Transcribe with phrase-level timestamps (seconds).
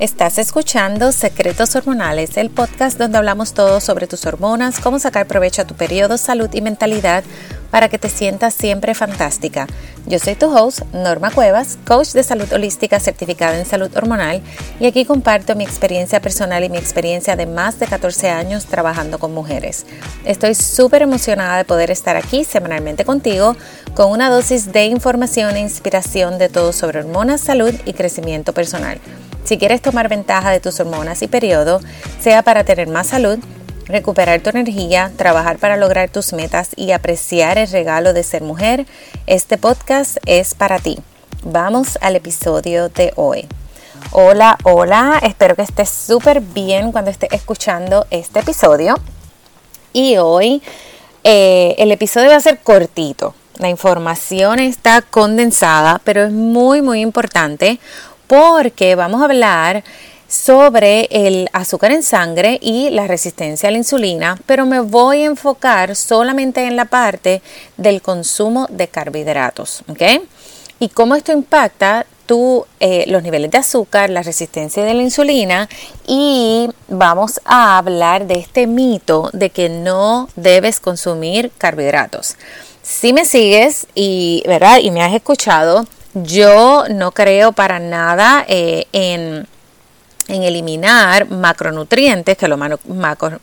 [0.00, 5.62] Estás escuchando Secretos Hormonales, el podcast donde hablamos todo sobre tus hormonas, cómo sacar provecho
[5.62, 7.22] a tu periodo, salud y mentalidad
[7.74, 9.66] para que te sientas siempre fantástica.
[10.06, 14.42] Yo soy tu host, Norma Cuevas, coach de salud holística certificada en salud hormonal,
[14.78, 19.18] y aquí comparto mi experiencia personal y mi experiencia de más de 14 años trabajando
[19.18, 19.86] con mujeres.
[20.24, 23.56] Estoy súper emocionada de poder estar aquí semanalmente contigo
[23.94, 29.00] con una dosis de información e inspiración de todo sobre hormonas, salud y crecimiento personal.
[29.42, 31.80] Si quieres tomar ventaja de tus hormonas y periodo,
[32.20, 33.40] sea para tener más salud,
[33.86, 38.86] recuperar tu energía, trabajar para lograr tus metas y apreciar el regalo de ser mujer,
[39.26, 40.98] este podcast es para ti.
[41.42, 43.46] Vamos al episodio de hoy.
[44.12, 48.96] Hola, hola, espero que estés súper bien cuando estés escuchando este episodio.
[49.92, 50.62] Y hoy
[51.22, 53.34] eh, el episodio va a ser cortito.
[53.58, 57.78] La información está condensada, pero es muy, muy importante
[58.26, 59.84] porque vamos a hablar
[60.34, 65.26] sobre el azúcar en sangre y la resistencia a la insulina, pero me voy a
[65.26, 67.40] enfocar solamente en la parte
[67.76, 70.02] del consumo de carbohidratos, ¿ok?
[70.80, 75.68] Y cómo esto impacta tu, eh, los niveles de azúcar, la resistencia de la insulina
[76.06, 82.36] y vamos a hablar de este mito de que no debes consumir carbohidratos.
[82.82, 84.78] Si me sigues y, ¿verdad?
[84.82, 89.46] y me has escuchado, yo no creo para nada eh, en,
[90.28, 92.58] eliminar macronutrientes, que los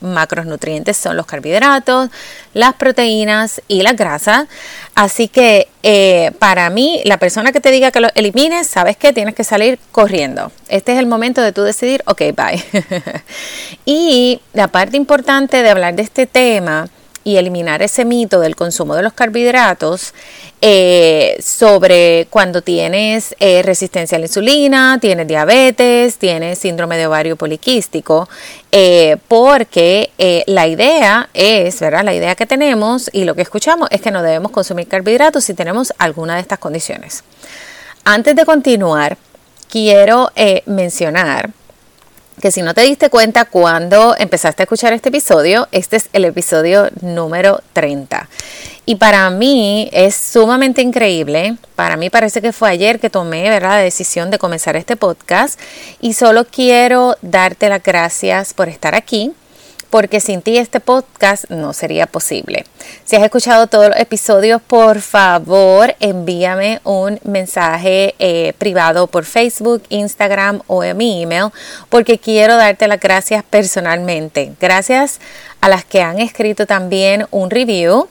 [0.02, 2.10] macronutrientes son los carbohidratos,
[2.54, 4.48] las proteínas y las grasas.
[4.96, 9.14] Así que eh, para mí, la persona que te diga que lo elimines, sabes que
[9.14, 10.52] tienes que salir corriendo.
[10.70, 12.64] Este es el momento de tú decidir, ok, bye.
[13.86, 16.90] y la parte importante de hablar de este tema
[17.24, 20.14] y eliminar ese mito del consumo de los carbohidratos
[20.62, 27.36] eh, sobre cuando tienes eh, resistencia a la insulina, tienes diabetes, tienes síndrome de ovario
[27.36, 28.28] poliquístico,
[28.72, 30.12] eh, porque
[30.48, 32.04] la idea es, ¿verdad?
[32.04, 35.54] La idea que tenemos y lo que escuchamos es que no debemos consumir carbohidratos si
[35.54, 37.24] tenemos alguna de estas condiciones.
[38.04, 39.18] Antes de continuar,
[39.70, 40.32] quiero
[40.66, 41.52] mencionar
[42.40, 46.26] que si no te diste cuenta cuando empezaste a escuchar este episodio, este es el
[46.26, 48.28] episodio número 30.
[48.86, 53.70] Y para mí es sumamente increíble, para mí parece que fue ayer que tomé ¿verdad?
[53.70, 55.60] la decisión de comenzar este podcast
[56.00, 59.34] y solo quiero darte las gracias por estar aquí
[59.92, 62.66] porque sin ti este podcast no sería posible.
[63.06, 69.84] Si has escuchado todos los episodios, por favor envíame un mensaje eh, privado por Facebook,
[69.90, 71.50] Instagram o en mi email,
[71.90, 74.54] porque quiero darte las gracias personalmente.
[74.60, 75.20] Gracias
[75.60, 78.08] a las que han escrito también un review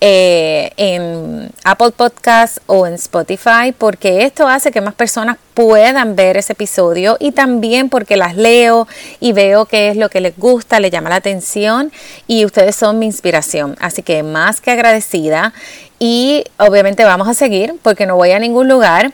[0.00, 6.36] eh, en Apple Podcast o en Spotify porque esto hace que más personas puedan ver
[6.36, 8.86] ese episodio y también porque las leo
[9.18, 11.90] y veo qué es lo que les gusta, les llama la atención
[12.28, 13.76] y ustedes son mi inspiración.
[13.80, 15.52] Así que más que agradecida
[15.98, 19.12] y obviamente vamos a seguir porque no voy a ningún lugar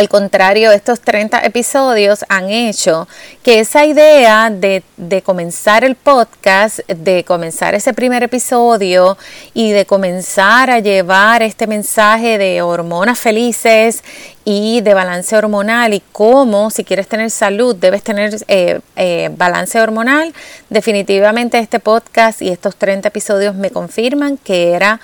[0.00, 3.06] al contrario, estos 30 episodios han hecho
[3.42, 4.82] que esa idea de,
[5.22, 9.18] comenzar el podcast, de comenzar ese primer episodio
[9.52, 14.02] y de comenzar a llevar este mensaje de hormonas felices
[14.46, 19.78] y de balance hormonal y cómo si quieres tener salud debes tener eh, eh, balance
[19.78, 20.32] hormonal,
[20.70, 24.98] definitivamente este podcast y estos 30 episodios me confirman que era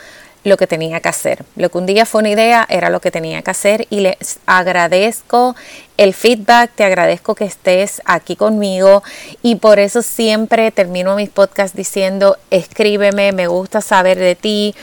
[0.46, 1.44] lo que tenía que hacer.
[1.56, 4.38] Lo que un día fue una idea era lo que tenía que hacer y les
[4.46, 5.56] agradezco
[5.96, 9.02] el feedback, te agradezco que estés aquí conmigo
[9.42, 14.74] y por eso siempre termino mis podcasts diciendo escríbeme, me gusta saber de ti,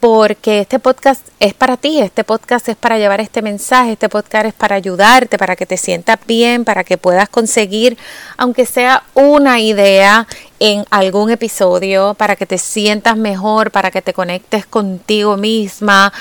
[0.00, 4.46] porque este podcast es para ti, este podcast es para llevar este mensaje, este podcast
[4.46, 7.96] es para ayudarte, para que te sientas bien, para que puedas conseguir,
[8.36, 10.26] aunque sea una idea
[10.64, 16.12] en algún episodio, para que te sientas mejor, para que te conectes contigo misma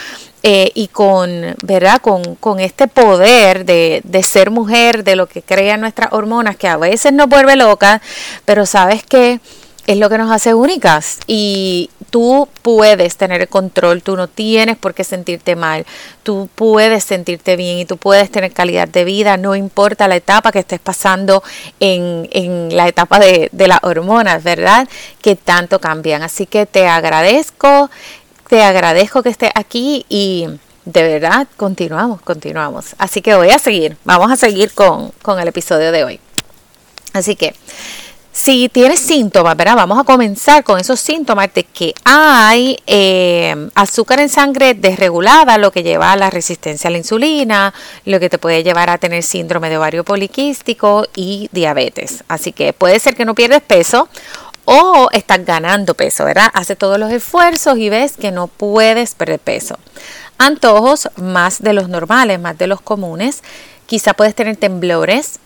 [0.41, 2.01] eh, y con, ¿verdad?
[2.01, 6.67] Con, con este poder de, de, ser mujer, de lo que crean nuestras hormonas, que
[6.67, 8.01] a veces nos vuelve locas,
[8.43, 9.39] pero sabes que
[9.85, 14.77] es lo que nos hace únicas y tú puedes tener el control, tú no tienes
[14.77, 15.85] por qué sentirte mal,
[16.21, 20.51] tú puedes sentirte bien y tú puedes tener calidad de vida, no importa la etapa
[20.51, 21.41] que estés pasando
[21.79, 24.87] en, en la etapa de, de las hormonas, ¿verdad?
[25.21, 26.21] Que tanto cambian.
[26.21, 27.89] Así que te agradezco,
[28.47, 30.47] te agradezco que estés aquí y
[30.83, 32.93] de verdad continuamos, continuamos.
[32.97, 36.19] Así que voy a seguir, vamos a seguir con, con el episodio de hoy.
[37.13, 37.55] Así que
[38.33, 39.75] si tienes síntomas, ¿verdad?
[39.75, 45.71] Vamos a comenzar con esos síntomas de que hay eh, azúcar en sangre desregulada, lo
[45.71, 47.73] que lleva a la resistencia a la insulina,
[48.05, 52.23] lo que te puede llevar a tener síndrome de ovario poliquístico y diabetes.
[52.29, 54.07] Así que puede ser que no pierdes peso
[54.63, 56.49] o estás ganando peso, ¿verdad?
[56.53, 59.77] Hace todos los esfuerzos y ves que no puedes perder peso.
[60.37, 63.43] Antojos más de los normales, más de los comunes.
[63.87, 65.39] Quizá puedes tener temblores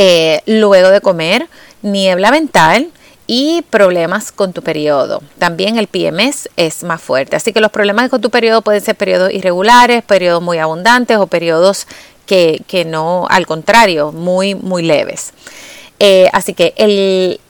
[0.00, 1.48] eh, luego de comer,
[1.82, 2.90] niebla mental
[3.26, 5.22] y problemas con tu periodo.
[5.38, 7.36] También el PMS es más fuerte.
[7.36, 11.26] Así que los problemas con tu periodo pueden ser periodos irregulares, periodos muy abundantes o
[11.26, 11.86] periodos
[12.26, 15.32] que, que no, al contrario, muy, muy leves.
[16.00, 16.74] Eh, así que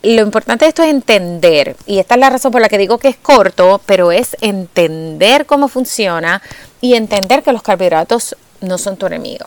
[0.02, 2.96] lo importante de esto es entender, y esta es la razón por la que digo
[2.96, 6.40] que es corto, pero es entender cómo funciona
[6.80, 9.46] y entender que los carbohidratos no son tu enemigo.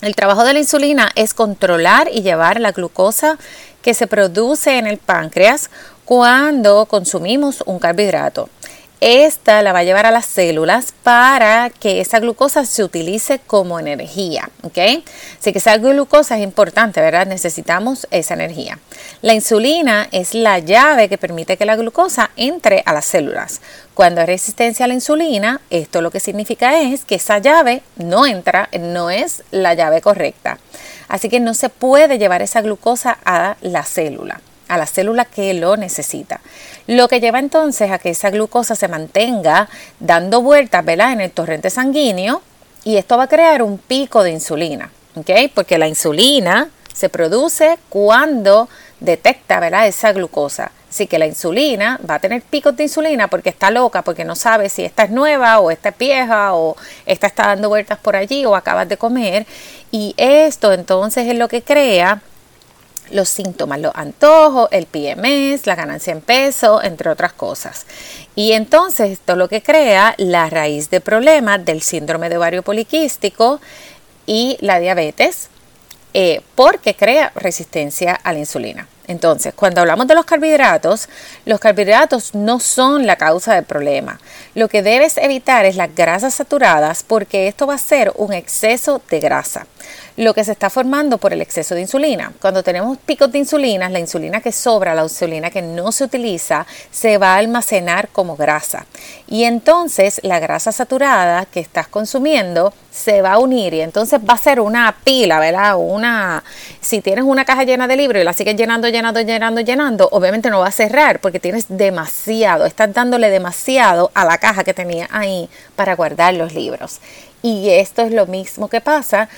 [0.00, 3.36] El trabajo de la insulina es controlar y llevar la glucosa
[3.82, 5.70] que se produce en el páncreas
[6.04, 8.48] cuando consumimos un carbohidrato.
[9.00, 13.78] Esta la va a llevar a las células para que esa glucosa se utilice como
[13.78, 14.78] energía, ¿ok?
[15.38, 17.24] Así que esa glucosa es importante, ¿verdad?
[17.24, 18.80] Necesitamos esa energía.
[19.22, 23.60] La insulina es la llave que permite que la glucosa entre a las células.
[23.94, 28.26] Cuando hay resistencia a la insulina, esto lo que significa es que esa llave no
[28.26, 30.58] entra, no es la llave correcta.
[31.06, 35.54] Así que no se puede llevar esa glucosa a la célula a la célula que
[35.54, 36.40] lo necesita.
[36.86, 39.68] Lo que lleva entonces a que esa glucosa se mantenga
[39.98, 42.42] dando vueltas en el torrente sanguíneo
[42.84, 44.90] y esto va a crear un pico de insulina,
[45.54, 48.68] porque la insulina se produce cuando
[49.00, 49.86] detecta ¿verdad?
[49.86, 50.72] esa glucosa.
[50.90, 54.34] Así que la insulina va a tener picos de insulina porque está loca, porque no
[54.34, 58.16] sabe si esta es nueva o esta es vieja o esta está dando vueltas por
[58.16, 59.46] allí o acabas de comer.
[59.90, 62.22] Y esto entonces es lo que crea
[63.10, 67.86] los síntomas, los antojos, el PMS, la ganancia en peso, entre otras cosas.
[68.34, 72.62] Y entonces esto es lo que crea la raíz de problemas del síndrome de ovario
[72.62, 73.60] poliquístico
[74.26, 75.48] y la diabetes,
[76.14, 78.88] eh, porque crea resistencia a la insulina.
[79.08, 81.08] Entonces, cuando hablamos de los carbohidratos,
[81.46, 84.20] los carbohidratos no son la causa del problema.
[84.54, 89.00] Lo que debes evitar es las grasas saturadas porque esto va a ser un exceso
[89.08, 89.66] de grasa
[90.18, 92.32] lo que se está formando por el exceso de insulina.
[92.40, 96.66] Cuando tenemos picos de insulina, la insulina que sobra, la insulina que no se utiliza,
[96.90, 98.84] se va a almacenar como grasa.
[99.28, 104.34] Y entonces la grasa saturada que estás consumiendo se va a unir y entonces va
[104.34, 105.76] a ser una pila, ¿verdad?
[105.78, 106.42] Una,
[106.80, 110.50] si tienes una caja llena de libros y la sigues llenando, llenando, llenando, llenando, obviamente
[110.50, 115.06] no va a cerrar porque tienes demasiado, estás dándole demasiado a la caja que tenía
[115.12, 116.98] ahí para guardar los libros.
[117.40, 119.28] Y esto es lo mismo que pasa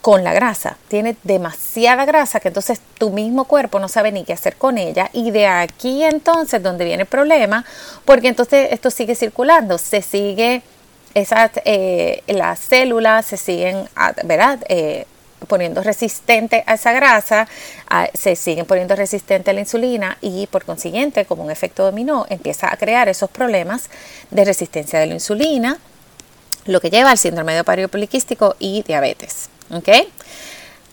[0.00, 0.76] con la grasa.
[0.88, 5.10] Tiene demasiada grasa que entonces tu mismo cuerpo no sabe ni qué hacer con ella.
[5.12, 7.64] Y de aquí entonces donde viene el problema,
[8.04, 10.62] porque entonces esto sigue circulando, se sigue,
[11.14, 14.12] esas, eh, las células se siguen, ah.
[14.68, 15.06] Eh,
[15.48, 17.48] poniendo resistente a esa grasa,
[18.14, 22.72] se siguen poniendo resistente a la insulina y por consiguiente, como un efecto dominó, empieza
[22.72, 23.88] a crear esos problemas
[24.30, 25.78] de resistencia de la insulina,
[26.66, 29.49] lo que lleva al síndrome de ovario poliquístico y diabetes.
[29.70, 29.88] ¿Ok?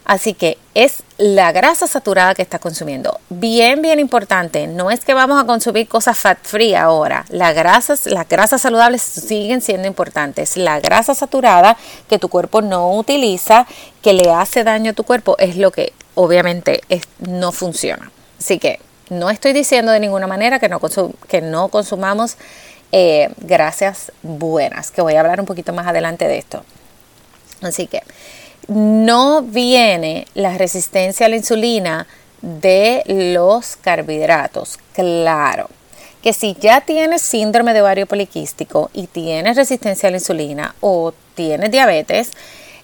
[0.08, 3.20] Así que es la grasa saturada que estás consumiendo.
[3.30, 4.66] Bien, bien importante.
[4.66, 7.26] No es que vamos a consumir cosas fat free ahora.
[7.28, 10.56] Las grasas, las grasas saludables siguen siendo importantes.
[10.56, 11.76] La grasa saturada
[12.10, 13.68] que tu cuerpo no utiliza,
[14.02, 16.80] que le hace daño a tu cuerpo, es lo que obviamente
[17.20, 18.10] no funciona.
[18.40, 18.80] Así que
[19.10, 20.80] no estoy diciendo de ninguna manera que no,
[21.28, 22.38] que no consumamos
[22.94, 26.64] eh, grasas buenas, que voy a hablar un poquito más adelante de esto.
[27.62, 28.04] Así que
[28.68, 32.08] no viene la resistencia a la insulina
[32.42, 34.78] de los carbohidratos.
[34.94, 35.70] Claro,
[36.22, 41.14] que si ya tienes síndrome de ovario poliquístico y tienes resistencia a la insulina o
[41.36, 42.32] tienes diabetes,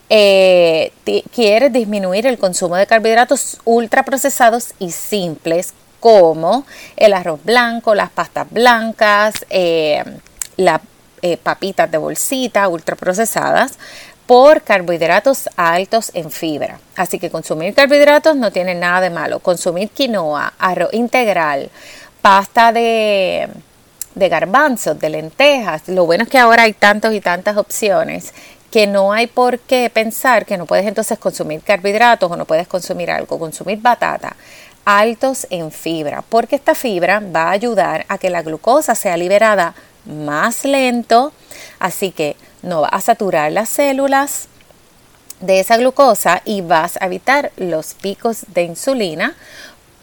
[0.10, 0.92] eh,
[1.34, 6.66] quieres disminuir el consumo de carbohidratos ultraprocesados y simples como
[6.98, 10.04] el arroz blanco, las pastas blancas, eh,
[10.58, 10.82] las
[11.22, 13.80] eh, papitas de bolsita ultraprocesadas,
[14.34, 16.80] por carbohidratos altos en fibra.
[16.96, 19.38] Así que consumir carbohidratos no tiene nada de malo.
[19.42, 21.70] Consumir quinoa, arroz integral,
[22.20, 23.48] pasta de,
[24.16, 25.88] de garbanzos, de lentejas.
[25.88, 28.34] Lo bueno es que ahora hay tantas y tantas opciones
[28.72, 32.68] que no hay por qué pensar que no puedes entonces consumir carbohidratos o no puedes
[32.68, 34.36] consumir algo, consumir batata
[34.84, 39.76] altos en fibra, porque esta fibra va a ayudar a que la glucosa sea liberada
[40.08, 41.34] más lento,
[41.80, 44.48] así que no va a saturar las células,
[45.44, 49.36] de esa glucosa y vas a evitar los picos de insulina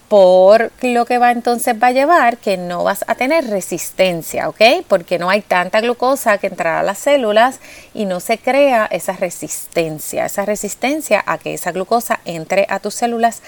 [0.09, 4.61] por lo que va entonces va a llevar que no vas a tener resistencia, ¿ok?
[4.89, 7.61] Porque no hay tanta glucosa que entrará a las células
[7.95, 12.95] y no se crea esa resistencia, esa resistencia a que esa glucosa entre a tus
[12.95, 13.41] células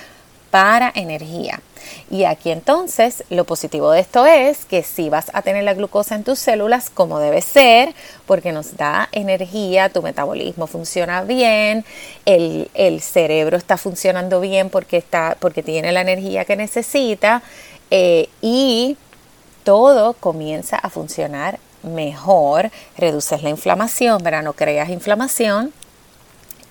[0.52, 1.62] para energía.
[2.10, 6.14] Y aquí entonces lo positivo de esto es que si vas a tener la glucosa
[6.14, 7.94] en tus células como debe ser,
[8.26, 11.86] porque nos da energía, tu metabolismo funciona bien,
[12.26, 17.42] el, cerebro está funcionando bien porque, está, porque tiene la energía que necesita
[17.90, 18.98] eh, y
[19.64, 24.42] todo comienza a funcionar mejor, reduces la inflamación, ¿verdad?
[24.42, 25.72] No creas inflamación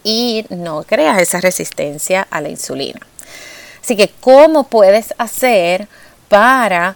[0.04, 3.00] y no creas esa resistencia a la insulina.
[3.84, 5.88] Así que, ¿cómo puedes hacer
[6.30, 6.96] para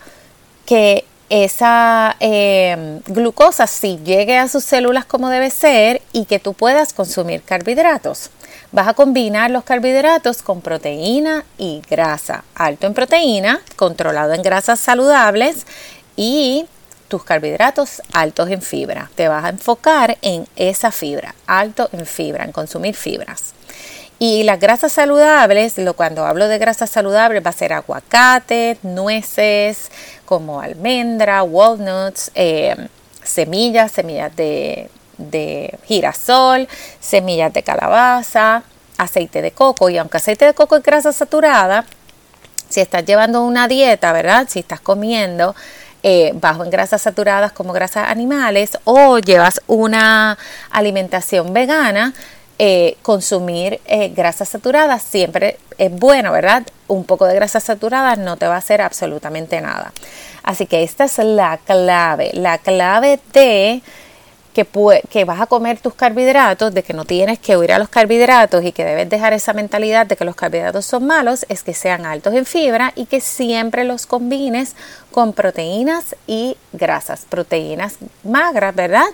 [0.65, 6.53] que esa em, glucosa sí llegue a sus células como debe ser y que tú
[6.53, 8.29] puedas consumir carbohidratos?
[8.71, 12.43] Vas a combinar los carbohidratos con proteína y grasa.
[12.55, 15.65] Alto en proteína, controlado en grasas saludables
[16.15, 16.67] y
[17.07, 19.09] tus carbohidratos altos en fibra.
[19.15, 23.54] Te vas a enfocar en esa fibra, alto en fibra, en consumir fibras.
[24.17, 29.91] Y las grasas saludables, lo, cuando hablo de grasas saludables, va a ser aguacate, nueces,
[30.25, 32.75] como almendra, walnuts, eh,
[33.23, 36.67] semillas, semillas de, de girasol,
[37.01, 38.63] semillas de calabaza,
[38.97, 39.89] aceite de coco.
[39.89, 41.85] Y aunque aceite de coco es grasa saturada,
[42.69, 44.47] si estás llevando una dieta, ¿verdad?
[44.49, 45.55] Si estás comiendo
[46.03, 50.37] eh, bajo en grasas saturadas como grasas animales o llevas una
[50.69, 52.13] alimentación vegana,
[52.57, 56.63] eh, consumir eh, grasas saturadas siempre es bueno, ¿verdad?
[56.87, 59.91] Un poco de grasas saturadas no te va a hacer absolutamente nada.
[60.41, 63.81] Así que esta es la clave, la clave de
[64.53, 64.65] que,
[65.09, 68.63] que, vas a comer tus carbohidratos, de que no tienes que huir a los carbohidratos
[68.63, 72.05] y que debes dejar esa mentalidad de que los carbohidratos son malos, es que sean
[72.05, 74.75] altos en fibra y que siempre los combines
[75.11, 79.07] con proteínas y grasas, proteínas magras, ¿verdad?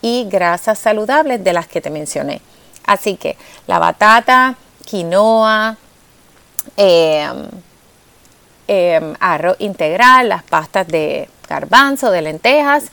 [0.00, 2.40] Y grasas saludables de las que te mencioné.
[2.84, 3.36] Así que
[3.66, 5.76] la batata, quinoa,
[6.76, 7.48] em,
[8.68, 12.84] em, arroz integral, las pastas de garbanzo, de lentejas,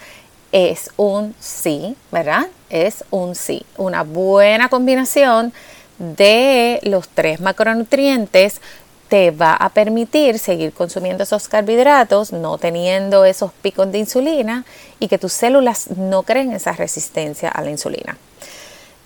[0.52, 2.48] es un sí, ¿verdad?
[2.70, 3.66] Es un sí.
[3.78, 5.54] Una buena combinación
[5.98, 8.60] de los tres macronutrientes
[9.08, 14.66] te va a permitir seguir consumiendo esos carbohidratos, no teniendo esos picos de insulina
[15.00, 18.18] y que tus células no creen esa resistencia a la insulina.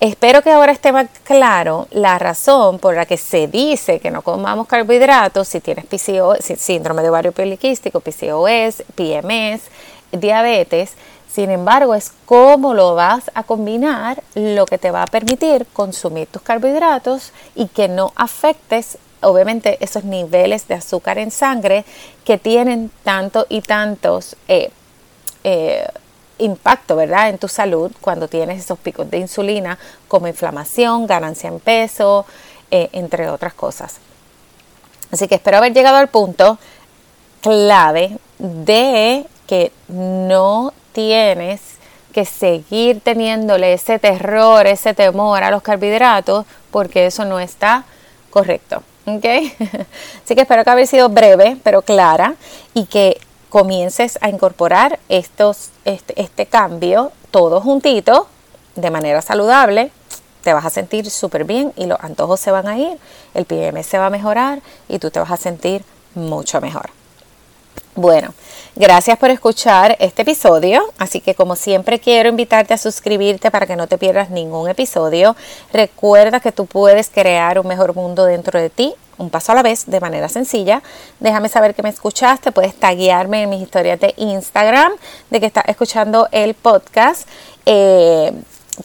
[0.02, 4.24] Espero que ahora esté más claro la razón por la que se dice que no
[4.24, 9.62] comamos carbohidratos si tienes PCOS, síndrome de ovario poliquístico, PCOS, PMS,
[10.12, 10.92] diabetes.
[11.32, 16.28] Sin embargo, es cómo lo vas a combinar lo que te va a permitir consumir
[16.28, 21.86] tus carbohidratos y que no afectes, obviamente, esos niveles de azúcar en sangre
[22.26, 24.72] que tienen tanto y tantos eh,
[25.46, 25.88] eh,
[26.40, 29.78] impacto, ¿verdad?, en tu salud cuando tienes esos picos de insulina,
[30.08, 32.26] como inflamación, ganancia en peso,
[32.72, 33.98] eh, entre otras cosas.
[35.12, 36.58] Así que espero haber llegado al punto
[37.42, 41.62] clave de que no tienes
[42.14, 47.84] que seguir teniéndole ese terror, ese temor a los carbohidratos, porque eso no está
[48.30, 48.84] correcto.
[49.06, 49.26] ¿ok?
[50.24, 52.36] Así que espero que haya sido breve, pero clara,
[52.74, 53.20] y que
[53.56, 58.28] comiences a incorporar estos, este, este cambio todo juntito
[58.76, 59.94] de manera saludable,
[60.44, 62.98] te vas a sentir súper bien y los antojos se van a ir,
[63.34, 64.60] el PM se va a mejorar
[64.90, 65.86] y tú te vas a sentir
[66.16, 66.90] mucho mejor.
[67.96, 68.34] Bueno,
[68.76, 73.78] gracias por escuchar este episodio, así que como siempre quiero invitarte a suscribirte para que
[73.78, 75.34] no te pierdas ningún episodio.
[75.72, 79.64] Recuerda que tú puedes crear un mejor mundo dentro de ti un paso a la
[79.64, 80.82] vez de manera sencilla.
[81.20, 84.92] Déjame saber que me escuchaste, puedes taguearme en mis historias de Instagram
[85.30, 87.28] de que estás escuchando el podcast.
[87.66, 88.34] Eh,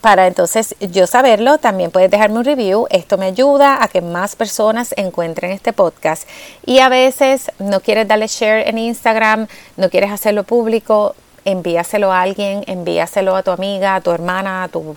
[0.01, 2.87] para entonces yo saberlo, también puedes dejarme un review.
[2.91, 6.29] Esto me ayuda a que más personas encuentren este podcast.
[6.65, 12.23] Y a veces no quieres darle share en Instagram, no quieres hacerlo público, envíaselo a
[12.23, 14.97] alguien, envíaselo a tu amiga, a tu hermana, a tu,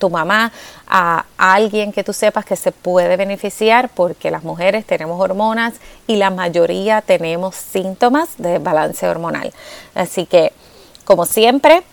[0.00, 0.50] tu mamá,
[0.88, 5.74] a, alguien que tú sepas que se puede beneficiar porque las mujeres tenemos hormonas
[6.08, 9.52] y la mayoría tenemos síntomas de balance hormonal.
[9.94, 10.52] Así que,
[11.04, 11.84] como siempre,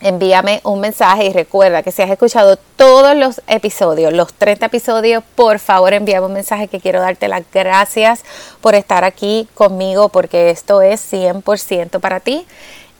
[0.00, 5.22] envíame un mensaje y recuerda que si has escuchado todos los episodios, los 30 episodios,
[5.34, 8.24] por favor envíame un mensaje que quiero darte las gracias
[8.60, 12.46] por estar aquí conmigo porque esto es 100% para ti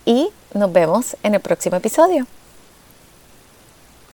[0.05, 2.27] y nos vemos en el próximo episodio.